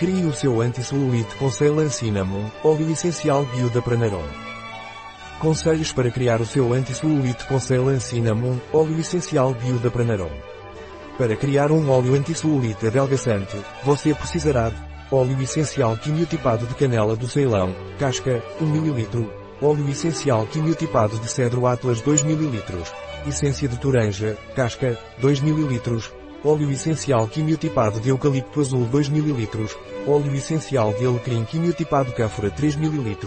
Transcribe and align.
Crie 0.00 0.24
o 0.24 0.32
seu 0.32 0.62
anti-celulite 0.62 1.36
com 1.36 1.50
Ceylan 1.50 1.90
Cinnamon, 1.90 2.50
óleo 2.64 2.90
essencial 2.90 3.44
bio 3.44 3.68
da 3.68 3.82
Pranarom. 3.82 4.24
Conselhos 5.38 5.92
para 5.92 6.10
criar 6.10 6.40
o 6.40 6.46
seu 6.46 6.72
anti-celulite 6.72 7.44
com 7.44 7.60
Ceylan 7.60 8.00
Cinnamon, 8.00 8.56
óleo 8.72 8.98
essencial 8.98 9.52
bio 9.52 9.78
da 9.78 9.90
Pranarom. 9.90 10.30
Para 11.18 11.36
criar 11.36 11.70
um 11.70 11.90
óleo 11.90 12.14
anti-celulite 12.14 12.86
adelgaçante, 12.86 13.54
você 13.84 14.14
precisará 14.14 14.70
de 14.70 14.76
óleo 15.12 15.38
essencial 15.42 15.94
quimiotipado 15.98 16.66
de 16.66 16.74
canela 16.76 17.14
do 17.14 17.28
Ceilão, 17.28 17.76
casca, 17.98 18.42
1 18.58 18.74
ml, 18.74 19.28
óleo 19.60 19.86
essencial 19.90 20.46
quimiotipado 20.46 21.18
de 21.18 21.30
cedro 21.30 21.66
Atlas 21.66 22.00
2 22.00 22.22
ml, 22.22 22.62
essência 23.28 23.68
de 23.68 23.78
toranja, 23.78 24.34
casca, 24.56 24.98
2 25.18 25.40
ml, 25.40 25.78
óleo 26.44 26.70
essencial 26.70 27.26
quimiotipado 27.28 28.00
de 28.00 28.08
eucalipto 28.08 28.60
azul 28.60 28.86
2 28.86 29.08
ml, 29.08 29.48
óleo 30.06 30.34
essencial 30.34 30.92
de 30.94 31.04
alecrim 31.04 31.44
quimiotipado 31.44 32.12
cáfora 32.12 32.50
3 32.50 32.76
ml, 32.76 33.18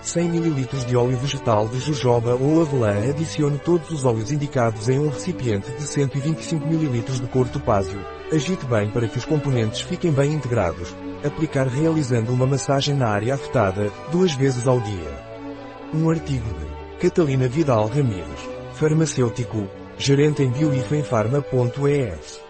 100 0.00 0.36
ml 0.36 0.66
de 0.86 0.96
óleo 0.96 1.18
vegetal 1.18 1.66
de 1.66 1.80
jojoba 1.80 2.36
ou 2.36 2.62
avelã 2.62 3.10
adicione 3.10 3.58
todos 3.58 3.90
os 3.90 4.04
óleos 4.04 4.30
indicados 4.30 4.88
em 4.88 5.00
um 5.00 5.08
recipiente 5.08 5.68
de 5.72 5.82
125 5.82 6.64
ml 6.64 7.02
de 7.02 7.26
cor 7.26 7.48
topázio. 7.48 7.98
Agite 8.32 8.64
bem 8.66 8.88
para 8.90 9.08
que 9.08 9.18
os 9.18 9.24
componentes 9.24 9.80
fiquem 9.80 10.12
bem 10.12 10.32
integrados. 10.32 10.94
Aplicar 11.24 11.66
realizando 11.66 12.32
uma 12.32 12.46
massagem 12.46 12.94
na 12.94 13.08
área 13.08 13.34
afetada, 13.34 13.90
duas 14.12 14.32
vezes 14.32 14.68
ao 14.68 14.80
dia. 14.80 15.30
Um 15.92 16.08
artigo 16.08 16.46
de 16.54 17.08
Catalina 17.08 17.48
Vidal 17.48 17.88
Ramírez, 17.88 18.48
farmacêutico, 18.74 19.66
gerente 19.98 20.44
em 20.44 20.50
bioifenfarma.es. 20.50 22.49